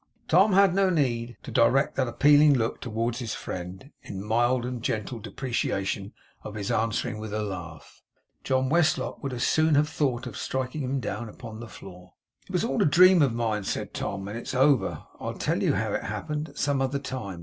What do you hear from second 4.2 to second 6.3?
mild and gentle deprecation